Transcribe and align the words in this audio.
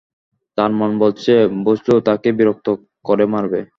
তাঁর 0.57 0.71
মন 0.71 0.91
বলছে 0.99 1.33
বজলু 1.65 1.95
তাঁকে 2.07 2.29
বিরক্ত 2.37 2.67
করে 3.05 3.25
মারবে। 3.25 3.61